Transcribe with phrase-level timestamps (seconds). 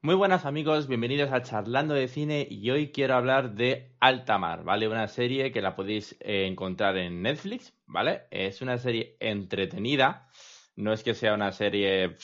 [0.00, 4.86] Muy buenas amigos, bienvenidos a Charlando de Cine y hoy quiero hablar de Altamar, ¿vale?
[4.86, 8.28] Una serie que la podéis eh, encontrar en Netflix, ¿vale?
[8.30, 10.28] Es una serie entretenida,
[10.76, 12.16] no es que sea una serie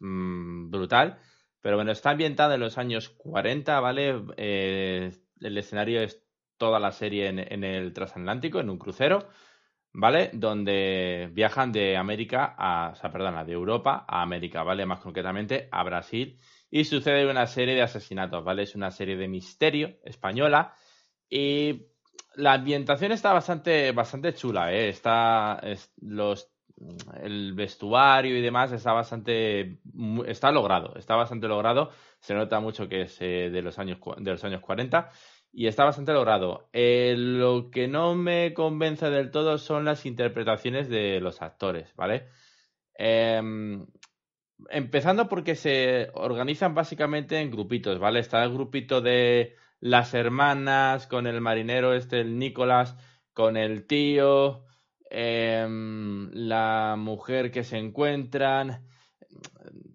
[0.00, 1.18] mm, brutal,
[1.62, 4.22] pero bueno, está ambientada en los años 40, ¿vale?
[4.36, 6.22] Eh, el escenario es
[6.58, 9.26] toda la serie en, el transatlántico, en un crucero,
[9.96, 10.30] ¿vale?
[10.34, 14.84] Donde viajan de América a, perdona, de Europa a América, ¿vale?
[14.84, 16.38] Más concretamente a Brasil
[16.70, 18.64] y sucede una serie de asesinatos, ¿vale?
[18.64, 20.74] Es una serie de misterio española
[21.30, 21.86] y
[22.34, 24.90] la ambientación está bastante, bastante chula, ¿eh?
[24.90, 25.62] Está,
[26.02, 26.52] los,
[27.22, 29.78] el vestuario y demás está bastante,
[30.26, 31.90] está logrado, está bastante logrado,
[32.20, 35.08] se nota mucho que es eh, de, los años, de los años 40
[35.56, 36.68] y está bastante logrado.
[36.74, 42.28] Eh, lo que no me convence del todo son las interpretaciones de los actores, ¿vale?
[42.98, 43.40] Eh,
[44.68, 48.20] empezando porque se organizan básicamente en grupitos, ¿vale?
[48.20, 52.94] Está el grupito de las hermanas, con el marinero este, el Nicolás,
[53.32, 54.64] con el tío,
[55.08, 58.86] em, la mujer que se encuentran.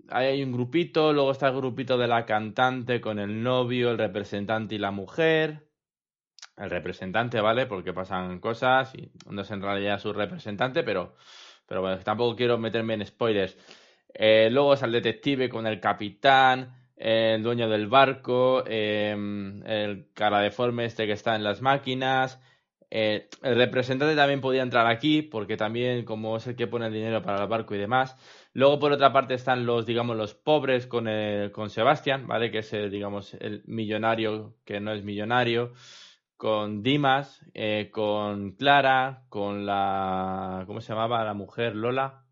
[0.10, 4.76] Hay un grupito, luego está el grupito de la cantante con el novio, el representante
[4.76, 5.68] y la mujer.
[6.58, 7.66] El representante, ¿vale?
[7.66, 11.16] Porque pasan cosas y no es en realidad su representante, pero,
[11.66, 13.58] pero bueno, tampoco quiero meterme en spoilers.
[14.14, 20.40] Eh, luego es el detective con el capitán, el dueño del barco, em, el cara
[20.42, 22.40] deforme este que está en las máquinas.
[22.94, 26.94] Eh, el representante también podía entrar aquí, porque también, como es el que pone el
[26.94, 28.18] dinero para el barco y demás.
[28.54, 31.08] Luego, por otra parte, están los, digamos, los pobres con,
[31.54, 32.52] con Sebastián, ¿vale?
[32.52, 35.74] Que es el, digamos, el millonario que no es millonario.
[36.36, 40.64] Con Dimas, eh, con Clara, con la.
[40.68, 41.76] ¿Cómo se llamaba la mujer?
[41.76, 42.26] Lola.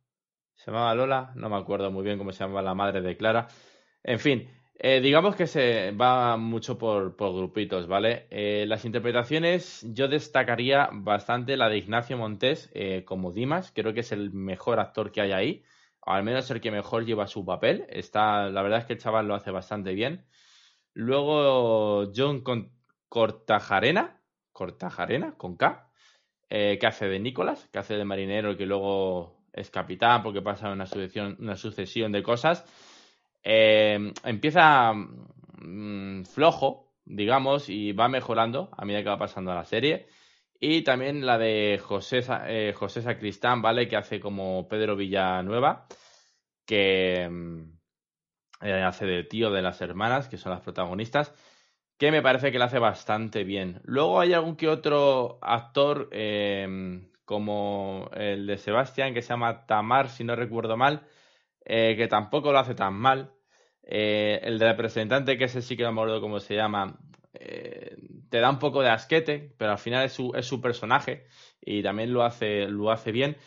[0.56, 1.32] ¿Se llamaba Lola?
[1.36, 3.48] No me acuerdo muy bien cómo se llamaba la madre de Clara.
[4.04, 4.50] En fin,
[4.82, 8.28] eh, digamos que se va mucho por, grupitos, ¿vale?
[8.30, 13.74] Eh, las interpretaciones, yo destacaría bastante la de Ignacio Montés eh, como Dimas.
[13.76, 15.64] Creo que es el mejor actor que hay ahí.
[16.00, 17.86] O al menos el que mejor lleva su papel.
[17.90, 20.26] Está, la verdad es que el chaval lo hace bastante bien.
[20.94, 22.42] Luego John
[23.10, 24.22] Cortajarena,
[24.54, 25.92] Cortajarena, con K,
[26.50, 30.86] que hace de Nicolás, que hace de marinero, que luego es capitán porque pasa una
[30.86, 32.66] sucesión, una sucesión de cosas.
[33.44, 40.08] Eh, empieza mm, flojo, digamos, y va mejorando a medida que va pasando la serie.
[40.60, 43.88] Y también la de José, eh, José Sacristán, ¿vale?
[43.88, 45.88] Que hace como Pedro Villanueva,
[46.66, 47.62] que mm,
[48.62, 51.34] eh, hace de tío de las hermanas, que son las protagonistas,
[51.98, 53.82] que me parece que lo hace bastante bien.
[53.84, 56.10] Luego hay algún que otro actor
[57.26, 61.06] como el de Sebastián, que se llama Tamar, si no recuerdo mal,
[61.70, 63.32] eh, que tampoco lo hace tan mal.
[63.84, 67.00] Eh, el de representante, que ese sí que no me acuerdo cómo se llama,
[67.34, 67.96] eh,
[68.30, 71.26] te da un poco de asquete, pero al final es su, es su personaje
[71.62, 73.38] y también lo hace, lo hace bien.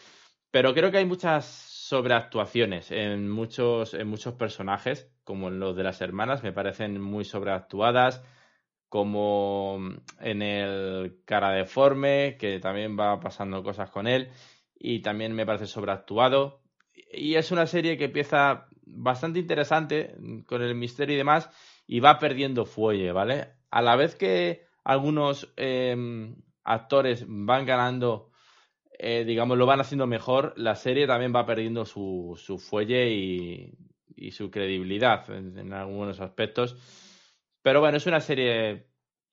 [0.53, 5.83] Pero creo que hay muchas sobreactuaciones en muchos, en muchos personajes, como en los de
[5.83, 8.23] las hermanas, me parecen muy sobreactuadas
[8.89, 9.81] como
[10.21, 14.31] en el cara deforme, que también va pasando cosas con él,
[14.79, 16.62] y también me parece sobreactuado.
[17.13, 20.17] Y es una serie que empieza bastante interesante
[20.47, 21.51] con el misterio y demás,
[21.87, 23.49] y va perdiendo fuelle, ¿vale?
[23.71, 28.31] A la vez que algunos em, actores van ganando,
[28.99, 33.75] eh, digamos, lo van haciendo mejor, la serie también va perdiendo su, su fuelle y,
[34.17, 36.77] y su credibilidad en algunos aspectos
[37.63, 38.89] pero bueno, es una serie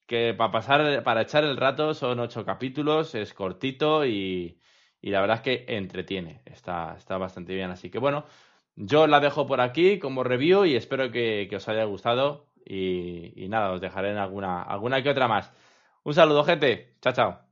[0.05, 4.59] que para pasar, para echar el rato son ocho capítulos, es cortito y,
[5.01, 7.71] la verdad es que entretiene, está, está bastante bien.
[7.71, 8.25] Así que bueno,
[8.75, 13.49] yo la dejo por aquí como review y espero que, os haya gustado y, y,
[13.49, 15.51] nada, os dejaré en alguna, alguna que otra más.
[16.03, 16.95] Un saludo, gente.
[17.01, 17.48] Chao, chao.